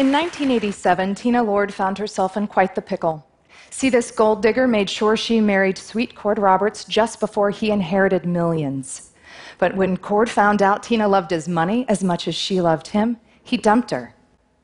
In 0.00 0.10
1987, 0.12 1.14
Tina 1.14 1.42
Lord 1.42 1.74
found 1.74 1.98
herself 1.98 2.34
in 2.34 2.46
quite 2.46 2.74
the 2.74 2.80
pickle. 2.80 3.26
See, 3.68 3.90
this 3.90 4.10
gold 4.10 4.40
digger 4.40 4.66
made 4.66 4.88
sure 4.88 5.14
she 5.14 5.42
married 5.42 5.76
sweet 5.76 6.14
Cord 6.14 6.38
Roberts 6.38 6.86
just 6.86 7.20
before 7.20 7.50
he 7.50 7.70
inherited 7.70 8.24
millions. 8.24 9.12
But 9.58 9.76
when 9.76 9.98
Cord 9.98 10.30
found 10.30 10.62
out 10.62 10.82
Tina 10.82 11.06
loved 11.06 11.30
his 11.30 11.48
money 11.48 11.84
as 11.86 12.02
much 12.02 12.26
as 12.26 12.34
she 12.34 12.62
loved 12.62 12.86
him, 12.86 13.18
he 13.44 13.58
dumped 13.58 13.90
her. 13.90 14.14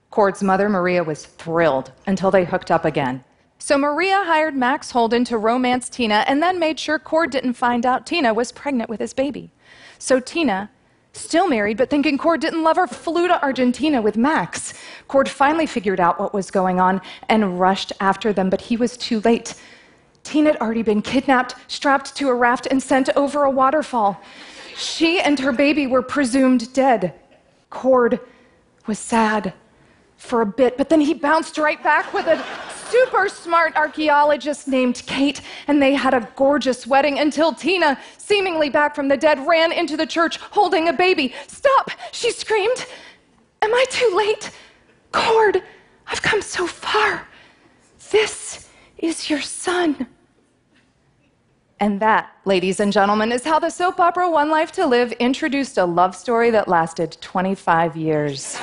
Cord's 0.09 0.43
mother, 0.43 0.71
Maria, 0.71 1.04
was 1.04 1.27
thrilled 1.27 1.93
until 2.07 2.30
they 2.30 2.46
hooked 2.46 2.71
up 2.71 2.87
again. 2.87 3.23
So 3.59 3.77
Maria 3.77 4.25
hired 4.25 4.57
Max 4.57 4.93
Holden 4.93 5.26
to 5.26 5.37
romance 5.37 5.90
Tina 5.90 6.25
and 6.26 6.43
then 6.43 6.59
made 6.59 6.81
sure 6.81 6.98
Cord 6.98 7.31
didn't 7.31 7.53
find 7.53 7.84
out 7.84 8.07
Tina 8.07 8.32
was 8.32 8.53
pregnant 8.53 8.89
with 8.89 9.00
his 9.00 9.12
baby. 9.12 9.53
So 9.98 10.18
Tina 10.18 10.71
Still 11.16 11.48
married, 11.48 11.79
but 11.79 11.88
thinking 11.88 12.18
Cord 12.18 12.43
didn't 12.43 12.62
love 12.62 12.76
her, 12.76 12.86
flew 12.86 13.26
to 13.26 13.43
Argentina 13.43 14.02
with 14.02 14.18
Max. 14.18 14.75
Cord 15.08 15.30
finally 15.30 15.64
figured 15.64 15.98
out 15.98 16.20
what 16.20 16.34
was 16.34 16.50
going 16.50 16.79
on 16.79 17.00
and 17.30 17.58
rushed 17.58 17.90
after 18.00 18.34
them, 18.34 18.50
but 18.50 18.61
he 18.61 18.76
was 18.76 18.98
too 18.98 19.20
late. 19.20 19.54
Tina 20.25 20.52
had 20.52 20.61
already 20.61 20.82
been 20.82 21.00
kidnapped, 21.00 21.54
strapped 21.68 22.14
to 22.16 22.29
a 22.29 22.34
raft, 22.34 22.66
and 22.70 22.82
sent 22.82 23.08
over 23.16 23.44
a 23.44 23.50
waterfall. 23.50 24.20
She 24.76 25.18
and 25.18 25.40
her 25.40 25.52
baby 25.52 25.86
were 25.86 26.02
presumed 26.02 26.70
dead. 26.75 27.14
Cord 27.70 28.20
was 28.86 28.98
sad 28.98 29.54
for 30.18 30.42
a 30.42 30.46
bit, 30.46 30.76
but 30.76 30.90
then 30.90 31.00
he 31.00 31.14
bounced 31.14 31.56
right 31.56 31.82
back 31.82 32.12
with 32.12 32.27
a 32.27 32.36
super 32.91 33.28
smart 33.28 33.77
archaeologist 33.77 34.69
named 34.69 35.03
Kate, 35.06 35.41
and 35.67 35.81
they 35.81 35.95
had 35.95 36.14
a 36.14 36.28
gorgeous 36.37 36.87
wedding 36.87 37.19
until 37.19 37.53
Tina, 37.53 37.98
seemingly 38.19 38.70
back 38.70 38.95
from 38.95 39.09
the 39.09 39.17
dead, 39.17 39.47
ran 39.47 39.73
into 39.73 39.97
the 39.97 40.06
church 40.06 40.39
holding 40.39 40.89
a 40.89 40.92
baby. 40.92 41.34
Stop! 41.48 41.91
She 42.12 42.31
screamed. 42.31 42.87
Am 43.62 43.75
I 43.75 43.84
too 43.91 44.12
late? 44.17 44.51
Cord, 45.12 45.62
I've 46.07 46.23
come 46.23 46.42
so 46.42 46.67
far. 46.67 47.27
This 48.11 48.69
is 48.98 49.29
your 49.29 49.41
son. 49.41 50.07
And 51.79 52.01
that, 52.01 52.31
ladies 52.45 52.81
and 52.81 52.92
gentlemen, 52.92 53.33
is 53.33 53.45
how 53.45 53.59
the 53.59 53.69
soap 53.69 54.01
opera 54.01 54.31
One 54.31 54.51
Life 54.51 54.73
to 54.73 54.87
Live 54.87 55.12
introduced 55.12 55.77
a 55.77 55.84
love 55.84 56.17
story 56.17 56.51
that 56.51 56.69
lasted 56.69 57.19
25 57.20 57.97
years. 57.97 58.59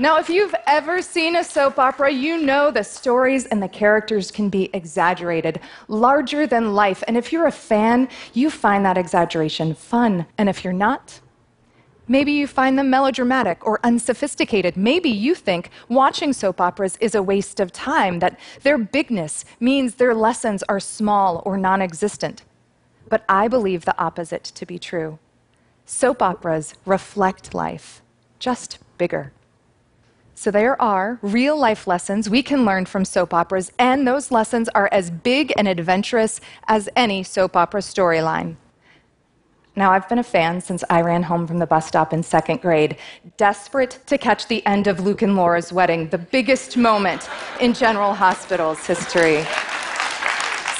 Now, 0.00 0.16
if 0.16 0.30
you've 0.30 0.54
ever 0.66 1.02
seen 1.02 1.36
a 1.36 1.44
soap 1.44 1.78
opera, 1.78 2.10
you 2.10 2.40
know 2.40 2.70
the 2.70 2.82
stories 2.82 3.44
and 3.44 3.62
the 3.62 3.68
characters 3.68 4.30
can 4.30 4.48
be 4.48 4.70
exaggerated, 4.72 5.60
larger 5.88 6.46
than 6.46 6.72
life. 6.72 7.04
And 7.06 7.18
if 7.18 7.30
you're 7.34 7.46
a 7.46 7.52
fan, 7.52 8.08
you 8.32 8.48
find 8.48 8.82
that 8.86 8.96
exaggeration 8.96 9.74
fun. 9.74 10.24
And 10.38 10.48
if 10.48 10.64
you're 10.64 10.72
not, 10.72 11.20
Maybe 12.08 12.32
you 12.32 12.48
find 12.48 12.76
them 12.76 12.90
melodramatic 12.90 13.64
or 13.64 13.78
unsophisticated. 13.84 14.76
Maybe 14.76 15.10
you 15.10 15.32
think 15.32 15.70
watching 15.88 16.32
soap 16.32 16.60
operas 16.60 16.96
is 17.00 17.14
a 17.14 17.22
waste 17.22 17.60
of 17.60 17.70
time, 17.70 18.18
that 18.18 18.36
their 18.62 18.78
bigness 18.78 19.44
means 19.60 19.94
their 19.94 20.12
lessons 20.12 20.64
are 20.64 20.80
small 20.80 21.40
or 21.46 21.56
non 21.56 21.80
existent. 21.80 22.42
But 23.08 23.24
I 23.28 23.46
believe 23.46 23.84
the 23.84 23.96
opposite 23.96 24.42
to 24.42 24.66
be 24.66 24.76
true. 24.76 25.20
Soap 25.86 26.20
operas 26.20 26.74
reflect 26.84 27.54
life, 27.54 28.02
just 28.40 28.78
bigger. 28.98 29.32
So 30.40 30.50
there 30.50 30.80
are 30.80 31.18
real 31.20 31.54
life 31.54 31.86
lessons 31.86 32.30
we 32.30 32.42
can 32.42 32.64
learn 32.64 32.86
from 32.86 33.04
soap 33.04 33.34
operas, 33.34 33.72
and 33.78 34.08
those 34.08 34.30
lessons 34.30 34.70
are 34.70 34.88
as 34.90 35.10
big 35.10 35.52
and 35.54 35.68
adventurous 35.68 36.40
as 36.66 36.88
any 36.96 37.22
soap 37.22 37.56
opera 37.58 37.82
storyline. 37.82 38.56
Now, 39.76 39.92
I've 39.92 40.08
been 40.08 40.18
a 40.18 40.22
fan 40.22 40.62
since 40.62 40.82
I 40.88 41.02
ran 41.02 41.24
home 41.24 41.46
from 41.46 41.58
the 41.58 41.66
bus 41.66 41.86
stop 41.86 42.14
in 42.14 42.22
second 42.22 42.62
grade, 42.62 42.96
desperate 43.36 43.98
to 44.06 44.16
catch 44.16 44.48
the 44.48 44.64
end 44.64 44.86
of 44.86 45.00
Luke 45.00 45.20
and 45.20 45.36
Laura's 45.36 45.74
wedding, 45.74 46.08
the 46.08 46.16
biggest 46.16 46.74
moment 46.78 47.28
in 47.60 47.74
General 47.74 48.14
Hospital's 48.14 48.86
history. 48.86 49.44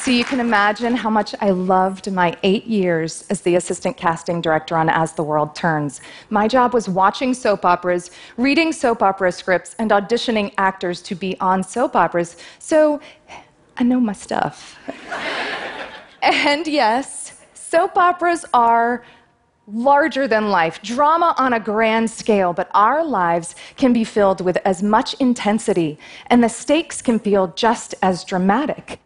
So 0.02 0.10
you 0.10 0.24
can 0.24 0.40
imagine 0.40 0.96
how 0.96 1.10
much 1.10 1.34
I 1.42 1.50
loved 1.50 2.10
my 2.10 2.34
eight 2.42 2.64
years 2.64 3.26
as 3.28 3.42
the 3.42 3.56
assistant 3.56 3.98
casting 3.98 4.40
director 4.40 4.74
on 4.74 4.88
As 4.88 5.12
the 5.12 5.22
World 5.22 5.54
Turns. 5.54 6.00
My 6.30 6.48
job 6.48 6.72
was 6.72 6.88
watching 6.88 7.34
soap 7.34 7.66
operas, 7.66 8.10
reading 8.38 8.72
soap 8.72 9.02
opera 9.02 9.30
scripts, 9.30 9.76
and 9.78 9.90
auditioning 9.90 10.54
actors 10.56 11.02
to 11.02 11.14
be 11.14 11.38
on 11.38 11.62
soap 11.62 11.94
operas. 11.96 12.38
So 12.58 12.98
I 13.76 13.82
know 13.82 14.00
my 14.00 14.14
stuff. 14.14 14.78
and 16.22 16.66
yes, 16.66 17.38
soap 17.52 17.98
operas 17.98 18.46
are 18.54 19.04
larger 19.70 20.26
than 20.26 20.48
life, 20.48 20.80
drama 20.80 21.34
on 21.36 21.52
a 21.52 21.60
grand 21.60 22.10
scale, 22.10 22.54
but 22.54 22.70
our 22.72 23.04
lives 23.04 23.54
can 23.76 23.92
be 23.92 24.04
filled 24.04 24.40
with 24.40 24.56
as 24.64 24.82
much 24.82 25.12
intensity, 25.20 25.98
and 26.28 26.42
the 26.42 26.48
stakes 26.48 27.02
can 27.02 27.18
feel 27.18 27.48
just 27.48 27.94
as 28.00 28.24
dramatic. 28.24 28.98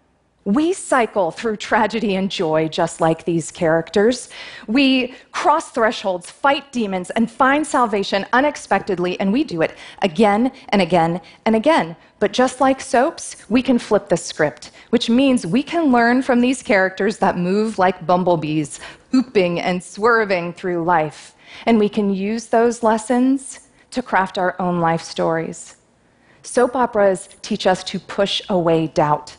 We 0.46 0.74
cycle 0.74 1.30
through 1.30 1.56
tragedy 1.56 2.16
and 2.16 2.30
joy 2.30 2.68
just 2.68 3.00
like 3.00 3.24
these 3.24 3.50
characters. 3.50 4.28
We 4.66 5.14
cross 5.32 5.70
thresholds, 5.70 6.30
fight 6.30 6.70
demons, 6.70 7.08
and 7.10 7.30
find 7.30 7.66
salvation 7.66 8.26
unexpectedly, 8.34 9.18
and 9.20 9.32
we 9.32 9.42
do 9.42 9.62
it 9.62 9.74
again 10.02 10.52
and 10.68 10.82
again 10.82 11.22
and 11.46 11.56
again. 11.56 11.96
But 12.18 12.34
just 12.34 12.60
like 12.60 12.82
soaps, 12.82 13.36
we 13.48 13.62
can 13.62 13.78
flip 13.78 14.10
the 14.10 14.18
script, 14.18 14.72
which 14.90 15.08
means 15.08 15.46
we 15.46 15.62
can 15.62 15.90
learn 15.90 16.20
from 16.20 16.42
these 16.42 16.62
characters 16.62 17.16
that 17.18 17.38
move 17.38 17.78
like 17.78 18.06
bumblebees, 18.06 18.80
hooping 19.12 19.60
and 19.60 19.82
swerving 19.82 20.52
through 20.52 20.84
life. 20.84 21.34
And 21.64 21.78
we 21.78 21.88
can 21.88 22.12
use 22.12 22.48
those 22.48 22.82
lessons 22.82 23.60
to 23.92 24.02
craft 24.02 24.36
our 24.36 24.60
own 24.60 24.80
life 24.80 25.02
stories. 25.02 25.76
Soap 26.42 26.76
operas 26.76 27.30
teach 27.40 27.66
us 27.66 27.82
to 27.84 27.98
push 27.98 28.42
away 28.50 28.88
doubt 28.88 29.38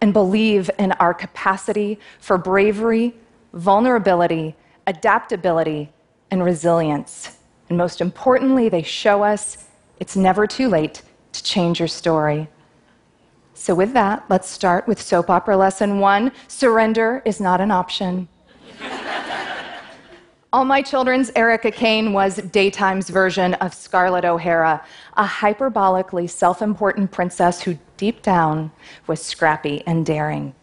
and 0.00 0.12
believe 0.12 0.70
in 0.78 0.92
our 0.92 1.12
capacity 1.12 1.98
for 2.20 2.38
bravery, 2.38 3.14
vulnerability, 3.52 4.54
adaptability, 4.86 5.92
and 6.30 6.44
resilience. 6.44 7.38
And 7.68 7.76
most 7.76 8.00
importantly, 8.00 8.68
they 8.68 8.82
show 8.82 9.22
us 9.22 9.66
it's 10.00 10.16
never 10.16 10.46
too 10.46 10.68
late 10.68 11.02
to 11.32 11.42
change 11.42 11.80
your 11.80 11.88
story. 11.88 12.48
So, 13.54 13.74
with 13.74 13.92
that, 13.94 14.24
let's 14.28 14.48
start 14.48 14.86
with 14.86 15.02
soap 15.02 15.28
opera 15.30 15.56
lesson 15.56 15.98
one 15.98 16.30
surrender 16.46 17.22
is 17.24 17.40
not 17.40 17.60
an 17.60 17.72
option. 17.72 18.28
All 20.52 20.64
My 20.64 20.80
Children's 20.80 21.30
Erica 21.34 21.70
Kane 21.70 22.12
was 22.12 22.38
daytime's 22.38 23.10
version 23.10 23.54
of 23.54 23.74
Scarlett 23.74 24.24
O'Hara, 24.24 24.82
a 25.16 25.24
hyperbolically 25.24 26.30
self 26.30 26.62
important 26.62 27.10
princess 27.10 27.60
who 27.60 27.76
deep 27.98 28.22
down 28.22 28.70
was 29.06 29.20
scrappy 29.20 29.82
and 29.86 30.06
daring. 30.06 30.54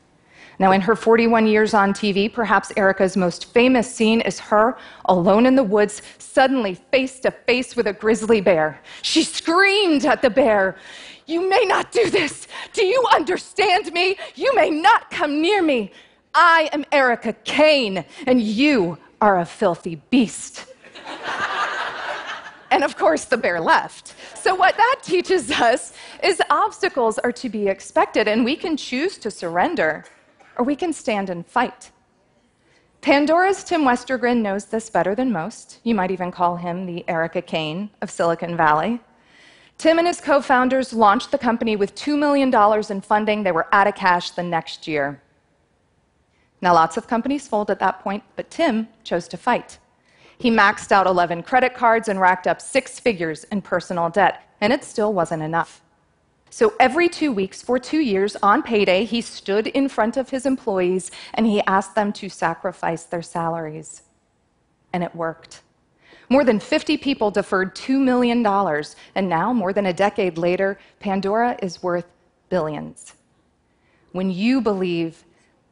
Now, 0.58 0.72
in 0.72 0.82
her 0.82 0.96
41 0.96 1.48
years 1.48 1.74
on 1.74 1.94
TV, 1.94 2.32
perhaps 2.32 2.72
Erica's 2.78 3.18
most 3.18 3.54
famous 3.54 3.94
scene 3.94 4.22
is 4.22 4.40
her 4.40 4.78
alone 5.06 5.46
in 5.46 5.56
the 5.56 5.64
woods, 5.64 6.02
suddenly 6.18 6.76
face 6.76 7.20
to 7.20 7.32
face 7.32 7.76
with 7.76 7.88
a 7.88 7.94
grizzly 7.94 8.40
bear. 8.40 8.82
She 9.02 9.24
screamed 9.24 10.06
at 10.06 10.22
the 10.22 10.30
bear, 10.30 10.78
You 11.28 11.50
may 11.50 11.66
not 11.66 11.92
do 11.92 12.10
this. 12.10 12.48
Do 12.72 12.86
you 12.86 13.04
understand 13.14 13.92
me? 13.92 14.18
You 14.36 14.56
may 14.56 14.70
not 14.70 15.12
come 15.12 15.42
near 15.42 15.62
me. 15.62 15.92
I 16.34 16.70
am 16.72 16.86
Erica 16.92 17.34
Kane, 17.44 18.06
and 18.26 18.42
you 18.42 18.98
are 19.20 19.40
a 19.40 19.46
filthy 19.46 19.96
beast. 20.10 20.66
and 22.72 22.84
of 22.84 22.98
course, 22.98 23.26
the 23.26 23.38
bear 23.38 23.60
left. 23.60 24.16
So, 24.36 24.56
what 24.56 24.76
that 24.78 25.00
teaches 25.04 25.52
us 25.52 25.94
is 26.24 26.42
obstacles 26.50 27.18
are 27.20 27.32
to 27.32 27.50
be 27.50 27.68
expected, 27.68 28.28
and 28.28 28.44
we 28.44 28.56
can 28.56 28.76
choose 28.78 29.18
to 29.20 29.32
surrender 29.32 30.06
or 30.58 30.66
we 30.66 30.76
can 30.76 30.94
stand 30.94 31.30
and 31.30 31.46
fight. 31.46 31.92
Pandora's 33.02 33.64
Tim 33.64 33.84
Westergren 33.84 34.42
knows 34.42 34.66
this 34.66 34.90
better 34.90 35.14
than 35.14 35.32
most. 35.32 35.80
You 35.84 35.94
might 35.94 36.12
even 36.12 36.32
call 36.32 36.56
him 36.56 36.86
the 36.86 37.08
Erica 37.08 37.42
Kane 37.42 37.92
of 38.02 38.10
Silicon 38.10 38.58
Valley. 38.58 39.00
Tim 39.78 40.00
and 40.00 40.08
his 40.08 40.22
co 40.22 40.42
founders 40.42 40.94
launched 40.94 41.32
the 41.32 41.38
company 41.38 41.76
with 41.76 41.94
$2 41.96 42.18
million 42.18 42.54
in 42.90 43.02
funding. 43.02 43.44
They 43.44 43.52
were 43.52 43.68
out 43.72 43.88
of 43.88 43.96
cash 43.96 44.32
the 44.32 44.44
next 44.44 44.88
year. 44.88 45.22
Now, 46.62 46.74
lots 46.74 46.98
of 46.98 47.08
companies 47.08 47.48
fold 47.48 47.70
at 47.70 47.80
that 47.80 48.00
point, 48.00 48.24
but 48.36 48.50
Tim 48.50 48.88
chose 49.04 49.28
to 49.28 49.38
fight. 49.38 49.78
He 50.38 50.52
maxed 50.52 50.92
out 50.92 51.08
11 51.08 51.44
credit 51.44 51.74
cards 51.74 52.08
and 52.08 52.20
racked 52.20 52.48
up 52.48 52.62
six 52.62 53.00
figures 53.00 53.44
in 53.46 53.62
personal 53.62 54.10
debt, 54.10 54.44
and 54.62 54.74
it 54.74 54.84
still 54.84 55.14
wasn't 55.14 55.44
enough. 55.44 55.82
So 56.50 56.74
every 56.80 57.10
two 57.10 57.32
weeks 57.34 57.62
for 57.62 57.80
two 57.80 58.00
years 58.00 58.38
on 58.42 58.64
payday, 58.64 59.04
he 59.04 59.22
stood 59.22 59.68
in 59.68 59.90
front 59.90 60.16
of 60.16 60.30
his 60.30 60.46
employees 60.46 61.12
and 61.34 61.46
he 61.46 61.62
asked 61.68 61.96
them 61.96 62.14
to 62.14 62.30
sacrifice 62.30 63.04
their 63.04 63.22
salaries. 63.22 64.04
And 64.94 65.04
it 65.04 65.14
worked. 65.14 65.64
More 66.30 66.44
than 66.44 66.60
50 66.60 66.98
people 66.98 67.30
deferred 67.30 67.76
$2 67.76 68.00
million, 68.00 68.46
and 69.16 69.30
now, 69.30 69.54
more 69.54 69.74
than 69.74 69.86
a 69.88 69.94
decade 69.94 70.38
later, 70.38 70.80
Pandora 71.00 71.58
is 71.62 71.84
worth 71.84 72.06
billions. 72.50 73.14
When 74.12 74.32
you 74.32 74.62
believe 74.62 75.24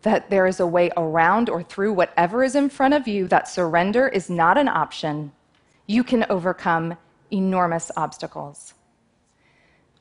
that 0.04 0.30
there 0.30 0.46
is 0.46 0.60
a 0.60 0.68
way 0.68 0.92
around 0.96 1.50
or 1.50 1.64
through 1.64 1.94
whatever 1.94 2.44
is 2.44 2.56
in 2.56 2.70
front 2.70 2.94
of 2.94 3.08
you, 3.08 3.28
that 3.28 3.48
surrender 3.48 4.08
is 4.08 4.30
not 4.30 4.58
an 4.58 4.68
option, 4.68 5.32
you 5.88 6.04
can 6.04 6.26
overcome 6.30 6.98
enormous 7.32 7.92
obstacles. 7.98 8.74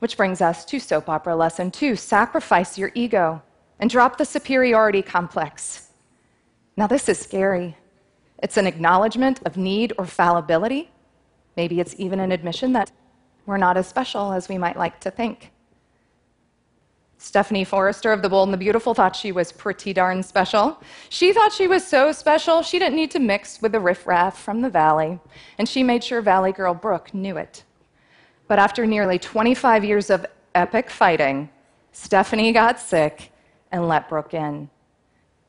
Which 0.00 0.16
brings 0.16 0.40
us 0.40 0.64
to 0.66 0.78
soap 0.78 1.08
opera 1.08 1.34
lesson 1.34 1.70
two 1.70 1.96
sacrifice 1.96 2.76
your 2.76 2.90
ego 2.94 3.42
and 3.78 3.88
drop 3.88 4.18
the 4.18 4.24
superiority 4.24 5.02
complex. 5.02 5.90
Now, 6.76 6.86
this 6.86 7.08
is 7.08 7.18
scary. 7.18 7.76
It's 8.42 8.56
an 8.56 8.66
acknowledgement 8.66 9.40
of 9.44 9.56
need 9.56 9.92
or 9.98 10.06
fallibility. 10.06 10.90
Maybe 11.56 11.78
it's 11.80 11.94
even 11.98 12.18
an 12.18 12.32
admission 12.32 12.72
that 12.72 12.90
we're 13.46 13.58
not 13.58 13.76
as 13.76 13.86
special 13.86 14.32
as 14.32 14.48
we 14.48 14.58
might 14.58 14.76
like 14.76 14.98
to 15.00 15.10
think. 15.10 15.52
Stephanie 17.22 17.62
Forrester 17.62 18.10
of 18.10 18.20
The 18.20 18.28
Bold 18.28 18.48
and 18.48 18.52
the 18.52 18.58
Beautiful 18.58 18.94
thought 18.94 19.14
she 19.14 19.30
was 19.30 19.52
pretty 19.52 19.92
darn 19.92 20.24
special. 20.24 20.82
She 21.08 21.32
thought 21.32 21.52
she 21.52 21.68
was 21.68 21.86
so 21.86 22.10
special 22.10 22.62
she 22.62 22.80
didn't 22.80 22.96
need 22.96 23.12
to 23.12 23.20
mix 23.20 23.62
with 23.62 23.70
the 23.70 23.78
riffraff 23.78 24.36
from 24.36 24.60
the 24.60 24.68
valley, 24.68 25.20
and 25.56 25.68
she 25.68 25.84
made 25.84 26.02
sure 26.02 26.20
Valley 26.20 26.50
Girl 26.50 26.74
Brooke 26.74 27.14
knew 27.14 27.36
it. 27.36 27.62
But 28.48 28.58
after 28.58 28.86
nearly 28.86 29.20
25 29.20 29.84
years 29.84 30.10
of 30.10 30.26
epic 30.56 30.90
fighting, 30.90 31.48
Stephanie 31.92 32.50
got 32.50 32.80
sick 32.80 33.30
and 33.70 33.86
let 33.86 34.08
Brooke 34.08 34.34
in. 34.34 34.68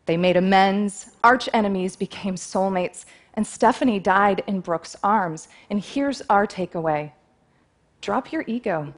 They 0.05 0.15
made 0.15 0.37
amends, 0.37 1.09
arch 1.23 1.49
enemies 1.53 1.95
became 1.95 2.35
soulmates, 2.35 3.05
and 3.33 3.47
Stephanie 3.47 3.99
died 3.99 4.43
in 4.45 4.59
Brooke's 4.59 4.95
arms. 5.03 5.47
And 5.71 5.81
here's 5.81 6.21
our 6.29 6.45
takeaway 6.45 7.13
drop 7.99 8.31
your 8.31 8.43
ego. 8.45 8.93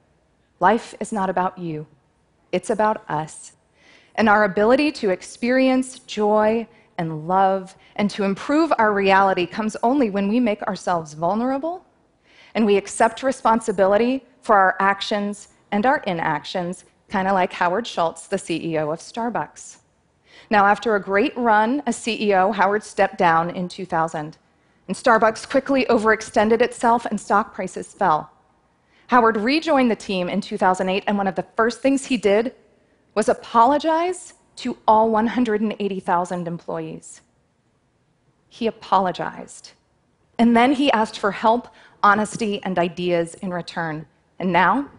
Life 0.60 0.94
is 1.00 1.13
not 1.13 1.30
about 1.30 1.57
you. 1.57 1.88
It's 2.56 2.69
about 2.69 3.04
us. 3.10 3.52
And 4.16 4.30
our 4.30 4.46
ability 4.46 4.94
to 4.94 5.10
experience 5.10 6.00
joy 6.00 6.66
and 6.98 7.28
love 7.28 7.75
and 7.98 8.10
to 8.12 8.24
improve 8.24 8.72
our 8.78 8.94
reality 8.94 9.46
comes 9.46 9.75
only 9.84 10.10
when 10.10 10.30
we 10.30 10.40
make 10.40 10.63
ourselves 10.63 11.16
vulnerable 11.16 11.86
and 12.54 12.66
we 12.66 12.78
accept 12.78 13.24
responsibility 13.24 14.24
for 14.42 14.56
our 14.56 14.78
actions 14.80 15.50
and 15.74 15.86
our 15.86 15.98
inactions, 16.07 16.86
kind 17.10 17.28
of 17.28 17.34
like 17.34 17.52
Howard 17.52 17.86
Schultz, 17.86 18.25
the 18.28 18.38
CEO 18.38 18.94
of 18.94 19.00
Starbucks. 19.00 19.80
Now, 20.50 20.66
after 20.66 20.96
a 20.96 21.02
great 21.02 21.36
run 21.36 21.84
as 21.86 21.98
CEO, 21.98 22.56
Howard 22.56 22.86
stepped 22.86 23.18
down 23.18 23.50
in 23.50 23.68
2000, 23.68 24.38
and 24.88 24.96
Starbucks 24.96 25.50
quickly 25.50 25.84
overextended 25.90 26.62
itself 26.62 27.06
and 27.06 27.19
stock 27.19 27.54
prices 27.54 27.92
fell. 27.92 28.31
Howard 29.07 29.38
rejoined 29.38 29.92
the 29.92 29.96
team 29.96 30.30
in 30.30 30.42
2008, 30.42 31.04
and 31.07 31.18
one 31.18 31.28
of 31.28 31.36
the 31.36 31.46
first 31.56 31.81
things 31.81 32.06
he 32.06 32.18
did 32.18 32.56
was 33.13 33.30
apologize 33.30 34.34
to 34.57 34.78
all 34.88 35.10
180,000 35.10 36.48
employees. 36.48 37.22
He 38.50 38.68
apologized. 38.68 39.72
And 40.40 40.56
then 40.56 40.74
he 40.74 40.92
asked 40.92 41.19
for 41.19 41.31
help, 41.31 41.68
honesty, 42.04 42.62
and 42.63 42.80
ideas 42.80 43.36
in 43.36 43.52
return. 43.52 44.06
And 44.40 44.52
now, 44.52 44.90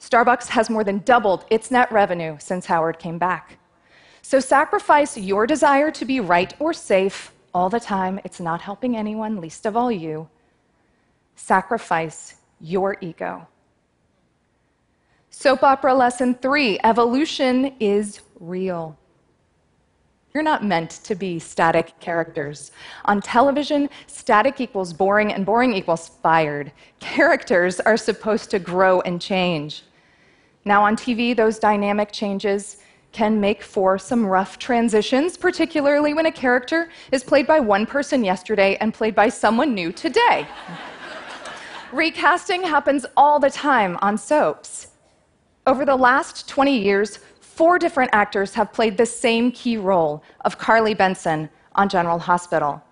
Starbucks 0.00 0.48
has 0.48 0.68
more 0.68 0.84
than 0.84 0.98
doubled 0.98 1.44
its 1.50 1.70
net 1.70 1.90
revenue 1.90 2.36
since 2.38 2.66
Howard 2.66 2.98
came 2.98 3.18
back. 3.18 3.58
So 4.20 4.40
sacrifice 4.40 5.16
your 5.16 5.46
desire 5.46 5.90
to 5.92 6.04
be 6.04 6.20
right 6.20 6.52
or 6.58 6.72
safe 6.72 7.32
all 7.54 7.70
the 7.70 7.80
time. 7.80 8.20
It's 8.24 8.40
not 8.40 8.60
helping 8.60 8.96
anyone, 8.96 9.40
least 9.40 9.64
of 9.64 9.76
all 9.76 9.92
you. 9.92 10.28
Sacrifice 11.36 12.36
your 12.60 12.96
ego. 13.00 13.46
Soap 15.30 15.62
opera 15.62 15.94
lesson 15.94 16.34
three 16.34 16.78
evolution 16.84 17.74
is 17.80 18.20
real. 18.38 18.96
You're 20.32 20.42
not 20.42 20.64
meant 20.64 20.90
to 21.04 21.14
be 21.14 21.38
static 21.38 21.98
characters. 22.00 22.72
On 23.04 23.20
television, 23.20 23.88
static 24.08 24.60
equals 24.60 24.92
boring 24.92 25.32
and 25.32 25.46
boring 25.46 25.74
equals 25.74 26.08
fired. 26.22 26.72
Characters 26.98 27.78
are 27.80 27.96
supposed 27.96 28.50
to 28.50 28.58
grow 28.58 29.00
and 29.02 29.20
change. 29.20 29.82
Now, 30.64 30.82
on 30.82 30.96
TV, 30.96 31.36
those 31.36 31.58
dynamic 31.58 32.10
changes 32.10 32.78
can 33.12 33.40
make 33.40 33.62
for 33.62 33.96
some 33.96 34.26
rough 34.26 34.58
transitions, 34.58 35.36
particularly 35.36 36.14
when 36.14 36.26
a 36.26 36.32
character 36.32 36.90
is 37.12 37.22
played 37.22 37.46
by 37.46 37.60
one 37.60 37.86
person 37.86 38.24
yesterday 38.24 38.76
and 38.80 38.92
played 38.92 39.14
by 39.14 39.28
someone 39.28 39.72
new 39.72 39.92
today. 39.92 40.48
Recasting 41.94 42.64
happens 42.64 43.06
all 43.16 43.38
the 43.38 43.50
time 43.50 43.96
on 44.02 44.18
soaps. 44.18 44.88
Over 45.64 45.84
the 45.84 45.94
last 45.94 46.48
20 46.48 46.76
years, 46.76 47.20
four 47.40 47.78
different 47.78 48.10
actors 48.12 48.52
have 48.54 48.72
played 48.72 48.96
the 48.96 49.06
same 49.06 49.52
key 49.52 49.76
role 49.76 50.24
of 50.44 50.58
Carly 50.58 50.94
Benson 50.94 51.48
on 51.76 51.88
General 51.88 52.18
Hospital. 52.18 52.82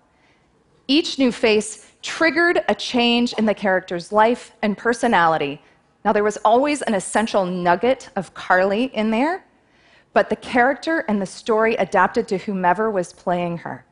Each 0.87 1.19
new 1.19 1.33
face 1.33 1.91
triggered 2.01 2.63
a 2.69 2.75
change 2.75 3.33
in 3.33 3.45
the 3.45 3.53
character's 3.53 4.13
life 4.13 4.53
and 4.61 4.77
personality. 4.77 5.61
Now, 6.05 6.13
there 6.13 6.23
was 6.23 6.37
always 6.37 6.81
an 6.83 6.93
essential 6.93 7.45
nugget 7.45 8.09
of 8.15 8.33
Carly 8.33 8.85
in 8.85 9.11
there, 9.11 9.45
but 10.13 10.29
the 10.29 10.37
character 10.37 10.99
and 11.09 11.21
the 11.21 11.25
story 11.25 11.75
adapted 11.75 12.25
to 12.29 12.37
whomever 12.37 12.89
was 12.89 13.11
playing 13.11 13.57
her. 13.57 13.83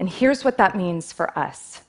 And 0.00 0.08
here's 0.08 0.42
what 0.42 0.56
that 0.56 0.74
means 0.74 1.12
for 1.12 1.38
us 1.38 1.82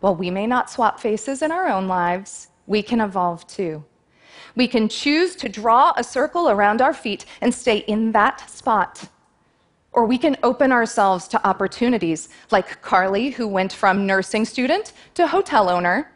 while 0.00 0.14
we 0.14 0.30
may 0.30 0.46
not 0.46 0.70
swap 0.70 1.00
faces 1.00 1.42
in 1.42 1.50
our 1.50 1.68
own 1.68 1.88
lives, 1.88 2.48
we 2.66 2.82
can 2.82 3.00
evolve 3.00 3.46
too. 3.46 3.84
We 4.54 4.68
can 4.68 4.88
choose 4.88 5.36
to 5.36 5.48
draw 5.48 5.92
a 5.96 6.04
circle 6.04 6.50
around 6.50 6.80
our 6.80 6.94
feet 6.94 7.24
and 7.40 7.54
stay 7.54 7.78
in 7.78 8.12
that 8.12 8.48
spot. 8.50 9.08
Or 9.92 10.04
we 10.04 10.18
can 10.18 10.36
open 10.42 10.72
ourselves 10.72 11.26
to 11.28 11.46
opportunities, 11.46 12.28
like 12.50 12.82
Carly, 12.82 13.30
who 13.30 13.48
went 13.48 13.72
from 13.72 14.06
nursing 14.06 14.44
student 14.44 14.92
to 15.14 15.26
hotel 15.26 15.68
owner, 15.68 16.12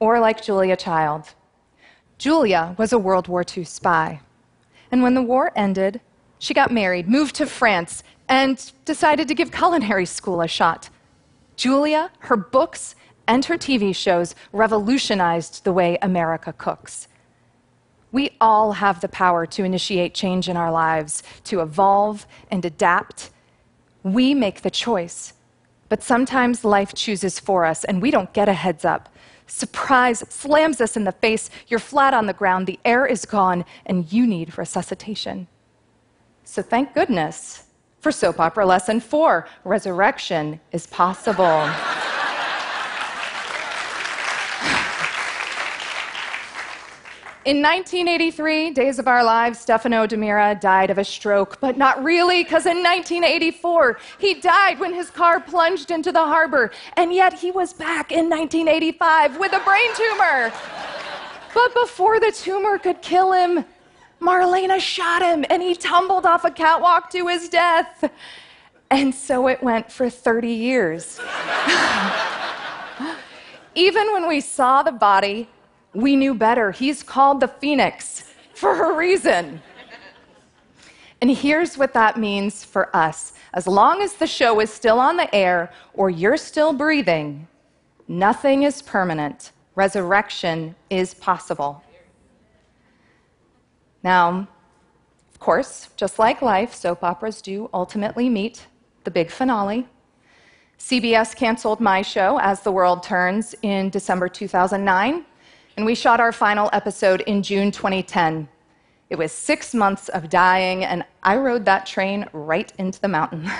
or 0.00 0.20
like 0.20 0.42
Julia 0.42 0.76
Child. 0.76 1.34
Julia 2.18 2.74
was 2.78 2.92
a 2.92 2.98
World 2.98 3.28
War 3.28 3.44
II 3.56 3.64
spy. 3.64 4.20
And 4.90 5.02
when 5.02 5.14
the 5.14 5.22
war 5.22 5.52
ended, 5.56 6.00
she 6.38 6.54
got 6.54 6.70
married, 6.70 7.08
moved 7.08 7.34
to 7.36 7.46
France, 7.46 8.02
and 8.28 8.72
decided 8.84 9.28
to 9.28 9.34
give 9.34 9.50
culinary 9.52 10.06
school 10.06 10.40
a 10.40 10.48
shot. 10.48 10.90
Julia, 11.56 12.10
her 12.20 12.36
books, 12.36 12.94
and 13.26 13.44
her 13.46 13.56
TV 13.56 13.94
shows 13.94 14.34
revolutionized 14.52 15.64
the 15.64 15.72
way 15.72 15.98
America 16.02 16.52
cooks. 16.52 17.08
We 18.12 18.30
all 18.40 18.72
have 18.72 19.00
the 19.00 19.08
power 19.08 19.44
to 19.46 19.64
initiate 19.64 20.14
change 20.14 20.48
in 20.48 20.56
our 20.56 20.70
lives, 20.70 21.22
to 21.44 21.60
evolve 21.60 22.26
and 22.50 22.64
adapt. 22.64 23.30
We 24.02 24.34
make 24.34 24.62
the 24.62 24.70
choice. 24.70 25.32
But 25.88 26.02
sometimes 26.02 26.64
life 26.64 26.94
chooses 26.94 27.40
for 27.40 27.64
us, 27.64 27.84
and 27.84 28.00
we 28.00 28.10
don't 28.10 28.32
get 28.32 28.48
a 28.48 28.52
heads 28.52 28.84
up. 28.84 29.08
Surprise 29.46 30.24
slams 30.28 30.80
us 30.80 30.96
in 30.96 31.04
the 31.04 31.12
face. 31.12 31.50
You're 31.68 31.80
flat 31.80 32.14
on 32.14 32.26
the 32.26 32.32
ground, 32.32 32.66
the 32.66 32.78
air 32.84 33.04
is 33.04 33.24
gone, 33.24 33.64
and 33.84 34.10
you 34.12 34.26
need 34.26 34.56
resuscitation. 34.56 35.48
So 36.44 36.62
thank 36.62 36.94
goodness 36.94 37.63
for 38.04 38.12
soap 38.12 38.38
opera 38.38 38.66
lesson 38.66 39.00
four 39.00 39.48
resurrection 39.64 40.60
is 40.72 40.86
possible. 40.86 41.62
In 47.46 47.62
1983, 47.62 48.72
Days 48.72 48.98
of 48.98 49.08
Our 49.08 49.24
Lives, 49.24 49.58
Stefano 49.58 50.06
DiMera 50.06 50.60
died 50.60 50.90
of 50.90 50.98
a 50.98 51.04
stroke, 51.04 51.58
but 51.60 51.78
not 51.78 52.04
really, 52.04 52.42
because 52.42 52.66
in 52.66 52.82
1984, 52.82 53.98
he 54.18 54.34
died 54.34 54.78
when 54.78 54.92
his 54.92 55.08
car 55.10 55.40
plunged 55.40 55.90
into 55.90 56.12
the 56.12 56.24
harbor, 56.24 56.72
and 56.98 57.12
yet 57.12 57.32
he 57.32 57.50
was 57.50 57.72
back 57.72 58.12
in 58.12 58.28
1985 58.28 59.38
with 59.38 59.52
a 59.54 59.60
brain 59.60 59.94
tumor. 59.94 60.52
But 61.54 61.72
before 61.72 62.20
the 62.20 62.32
tumor 62.32 62.78
could 62.78 63.00
kill 63.00 63.32
him, 63.32 63.64
Marlena 64.20 64.80
shot 64.80 65.22
him, 65.22 65.44
and 65.50 65.62
he 65.62 65.74
tumbled 65.74 66.26
off 66.26 66.44
a 66.44 66.50
catwalk 66.50 67.10
to 67.10 67.28
his 67.28 67.48
death. 67.48 68.10
And 68.90 69.14
so 69.14 69.48
it 69.48 69.62
went 69.62 69.90
for 69.90 70.08
30 70.08 70.48
years. 70.48 71.20
Even 73.74 74.12
when 74.12 74.28
we 74.28 74.40
saw 74.40 74.82
the 74.82 74.92
body, 74.92 75.48
we 75.92 76.16
knew 76.16 76.34
better. 76.34 76.70
He's 76.70 77.02
called 77.02 77.40
the 77.40 77.48
Phoenix 77.48 78.24
for 78.54 78.92
a 78.92 78.96
reason. 78.96 79.62
And 81.20 81.30
here's 81.30 81.78
what 81.78 81.94
that 81.94 82.18
means 82.18 82.64
for 82.64 82.94
us 82.94 83.32
as 83.54 83.68
long 83.68 84.02
as 84.02 84.14
the 84.14 84.26
show 84.26 84.60
is 84.60 84.70
still 84.70 84.98
on 84.98 85.16
the 85.16 85.32
air 85.34 85.72
or 85.94 86.10
you're 86.10 86.36
still 86.36 86.72
breathing, 86.72 87.46
nothing 88.08 88.64
is 88.64 88.82
permanent. 88.82 89.52
Resurrection 89.76 90.74
is 90.90 91.14
possible. 91.14 91.82
Now, 94.04 94.46
of 95.32 95.40
course, 95.40 95.88
just 95.96 96.20
like 96.20 96.40
life, 96.40 96.72
soap 96.72 97.02
operas 97.02 97.42
do 97.42 97.68
ultimately 97.74 98.28
meet 98.28 98.66
the 99.02 99.10
big 99.10 99.30
finale. 99.30 99.88
CBS 100.78 101.34
canceled 101.34 101.80
my 101.80 102.02
show, 102.02 102.38
As 102.38 102.60
the 102.60 102.70
World 102.70 103.02
Turns, 103.02 103.56
in 103.62 103.90
December 103.90 104.28
2009 104.28 105.24
and 105.76 105.84
we 105.84 105.94
shot 105.94 106.20
our 106.20 106.32
final 106.32 106.70
episode 106.72 107.22
in 107.22 107.42
June 107.42 107.70
2010. 107.70 108.48
It 109.10 109.16
was 109.16 109.32
six 109.32 109.74
months 109.74 110.08
of 110.08 110.30
dying, 110.30 110.84
and 110.84 111.04
I 111.22 111.36
rode 111.36 111.64
that 111.64 111.84
train 111.86 112.26
right 112.32 112.72
into 112.78 113.00
the 113.00 113.08
mountain. 113.08 113.50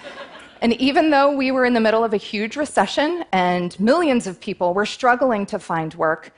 and 0.60 0.74
even 0.74 1.10
though 1.10 1.34
we 1.34 1.50
were 1.50 1.64
in 1.64 1.72
the 1.72 1.80
middle 1.80 2.04
of 2.04 2.12
a 2.12 2.18
huge 2.18 2.56
recession 2.56 3.24
and 3.32 3.78
millions 3.80 4.26
of 4.26 4.40
people 4.40 4.74
were 4.74 4.86
struggling 4.86 5.46
to 5.46 5.58
find 5.58 5.94
work, 5.94 6.32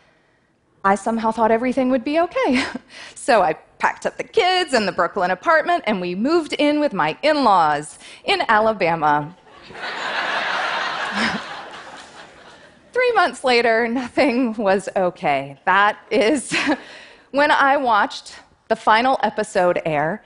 I 0.86 0.94
somehow 0.94 1.32
thought 1.32 1.50
everything 1.50 1.90
would 1.90 2.04
be 2.04 2.20
okay. 2.20 2.64
So 3.14 3.42
I 3.42 3.54
packed 3.80 4.06
up 4.06 4.18
the 4.18 4.22
kids 4.22 4.72
and 4.72 4.86
the 4.86 4.92
Brooklyn 4.92 5.32
apartment, 5.32 5.82
and 5.88 6.00
we 6.00 6.14
moved 6.14 6.52
in 6.52 6.78
with 6.78 6.92
my 6.92 7.18
in 7.22 7.42
laws 7.42 7.98
in 8.24 8.40
Alabama. 8.46 9.36
Three 12.92 13.12
months 13.14 13.42
later, 13.42 13.88
nothing 13.88 14.52
was 14.52 14.88
okay. 14.94 15.58
That 15.64 15.98
is 16.08 16.56
when 17.32 17.50
I 17.50 17.76
watched 17.76 18.36
the 18.68 18.76
final 18.76 19.18
episode 19.24 19.82
air, 19.84 20.22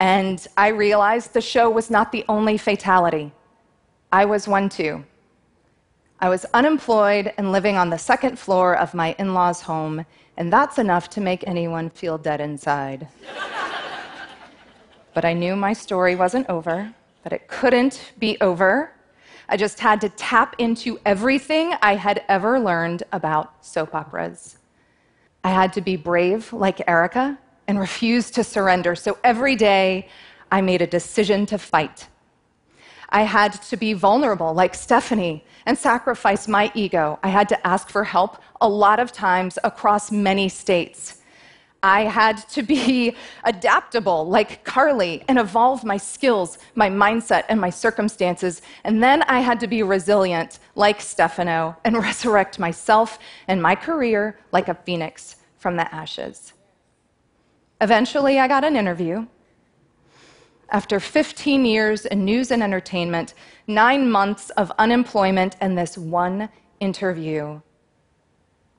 and 0.00 0.46
I 0.56 0.68
realized 0.68 1.34
the 1.34 1.42
show 1.42 1.68
was 1.68 1.90
not 1.90 2.12
the 2.12 2.24
only 2.30 2.56
fatality. 2.56 3.30
I 4.10 4.24
was 4.24 4.48
one 4.48 4.70
too. 4.70 5.04
I 6.22 6.28
was 6.28 6.46
unemployed 6.54 7.32
and 7.36 7.50
living 7.50 7.76
on 7.76 7.90
the 7.90 7.98
second 7.98 8.38
floor 8.38 8.76
of 8.76 8.94
my 8.94 9.16
in 9.18 9.34
law's 9.34 9.60
home, 9.60 10.06
and 10.36 10.52
that's 10.52 10.78
enough 10.78 11.10
to 11.10 11.20
make 11.20 11.42
anyone 11.48 11.90
feel 11.90 12.16
dead 12.16 12.40
inside. 12.40 13.08
but 15.14 15.24
I 15.24 15.32
knew 15.32 15.56
my 15.56 15.72
story 15.72 16.14
wasn't 16.14 16.48
over, 16.48 16.94
that 17.24 17.32
it 17.32 17.48
couldn't 17.48 18.12
be 18.20 18.40
over. 18.40 18.92
I 19.48 19.56
just 19.56 19.80
had 19.80 20.00
to 20.02 20.08
tap 20.10 20.54
into 20.58 21.00
everything 21.04 21.74
I 21.82 21.96
had 21.96 22.22
ever 22.28 22.60
learned 22.60 23.02
about 23.10 23.66
soap 23.66 23.92
operas. 23.92 24.58
I 25.42 25.50
had 25.50 25.72
to 25.72 25.80
be 25.80 25.96
brave 25.96 26.52
like 26.52 26.88
Erica 26.88 27.36
and 27.66 27.80
refuse 27.80 28.30
to 28.30 28.44
surrender. 28.44 28.94
So 28.94 29.18
every 29.24 29.56
day, 29.56 30.08
I 30.52 30.60
made 30.60 30.82
a 30.82 30.86
decision 30.86 31.46
to 31.46 31.58
fight. 31.58 32.06
I 33.08 33.22
had 33.22 33.52
to 33.62 33.76
be 33.76 33.92
vulnerable 33.92 34.52
like 34.54 34.74
Stephanie 34.74 35.44
and 35.66 35.76
sacrifice 35.76 36.48
my 36.48 36.70
ego. 36.74 37.18
I 37.22 37.28
had 37.28 37.48
to 37.50 37.66
ask 37.66 37.88
for 37.88 38.04
help 38.04 38.38
a 38.60 38.68
lot 38.68 39.00
of 39.00 39.12
times 39.12 39.58
across 39.64 40.10
many 40.10 40.48
states. 40.48 41.18
I 41.82 42.02
had 42.02 42.36
to 42.50 42.62
be 42.62 43.16
adaptable 43.44 44.28
like 44.28 44.64
Carly 44.64 45.24
and 45.28 45.38
evolve 45.38 45.84
my 45.84 45.96
skills, 45.96 46.58
my 46.74 46.88
mindset, 46.88 47.44
and 47.48 47.60
my 47.60 47.70
circumstances. 47.70 48.62
And 48.84 49.02
then 49.02 49.22
I 49.22 49.40
had 49.40 49.58
to 49.60 49.66
be 49.66 49.82
resilient 49.82 50.60
like 50.74 51.00
Stefano 51.00 51.76
and 51.84 51.96
resurrect 52.08 52.58
myself 52.58 53.18
and 53.48 53.60
my 53.60 53.74
career 53.74 54.38
like 54.52 54.68
a 54.68 54.74
phoenix 54.74 55.36
from 55.58 55.76
the 55.76 55.92
ashes. 55.92 56.52
Eventually, 57.80 58.38
I 58.38 58.46
got 58.46 58.64
an 58.64 58.76
interview 58.76 59.26
after 60.72 60.98
15 60.98 61.66
years 61.66 62.06
in 62.06 62.24
news 62.24 62.50
and 62.50 62.62
entertainment, 62.62 63.34
nine 63.66 64.10
months 64.10 64.48
of 64.50 64.72
unemployment, 64.78 65.54
and 65.60 65.76
this 65.76 65.98
one 65.98 66.48
interview, 66.80 67.60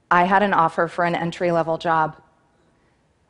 I 0.10 0.24
had 0.24 0.42
an 0.42 0.54
offer 0.54 0.88
for 0.88 1.06
an 1.06 1.16
entry 1.16 1.52
level 1.52 1.78
job. 1.78 2.20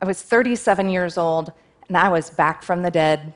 I 0.02 0.06
was 0.06 0.22
37 0.22 0.90
years 0.90 1.18
old, 1.18 1.52
and 1.90 1.98
I 1.98 2.08
was 2.08 2.30
back 2.30 2.64
from 2.64 2.82
the 2.82 2.90
dead. 2.90 3.34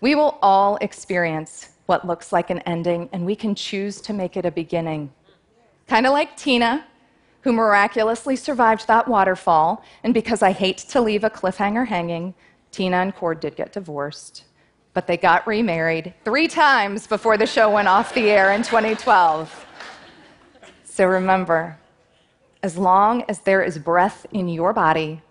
we 0.00 0.14
will 0.14 0.38
all 0.40 0.76
experience 0.80 1.68
what 1.84 2.06
looks 2.06 2.32
like 2.32 2.48
an 2.48 2.60
ending, 2.60 3.10
and 3.12 3.26
we 3.26 3.36
can 3.36 3.54
choose 3.54 4.00
to 4.00 4.14
make 4.14 4.38
it 4.38 4.46
a 4.46 4.50
beginning. 4.50 5.12
Kind 5.86 6.06
of 6.06 6.12
like 6.14 6.34
Tina, 6.38 6.86
who 7.42 7.52
miraculously 7.52 8.36
survived 8.36 8.86
that 8.86 9.06
waterfall, 9.06 9.84
and 10.02 10.14
because 10.14 10.40
I 10.40 10.52
hate 10.52 10.78
to 10.78 11.02
leave 11.02 11.24
a 11.24 11.30
cliffhanger 11.30 11.86
hanging, 11.86 12.32
Tina 12.74 12.96
and 12.96 13.14
Cord 13.14 13.38
did 13.38 13.54
get 13.54 13.72
divorced, 13.72 14.42
but 14.94 15.06
they 15.06 15.16
got 15.16 15.46
remarried 15.46 16.12
three 16.24 16.48
times 16.48 17.06
before 17.06 17.36
the 17.36 17.46
show 17.46 17.70
went 17.70 17.86
off 17.86 18.12
the 18.12 18.28
air 18.28 18.50
in 18.50 18.64
2012. 18.64 19.66
So 20.82 21.06
remember, 21.06 21.78
as 22.64 22.76
long 22.76 23.22
as 23.28 23.38
there 23.40 23.62
is 23.62 23.78
breath 23.78 24.26
in 24.32 24.48
your 24.48 24.72
body, 24.72 25.22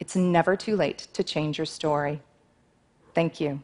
it's 0.00 0.16
never 0.16 0.56
too 0.56 0.74
late 0.74 1.06
to 1.12 1.22
change 1.22 1.58
your 1.58 1.66
story. 1.66 2.22
Thank 3.14 3.40
you. 3.40 3.60